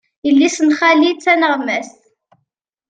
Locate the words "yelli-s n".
0.25-0.69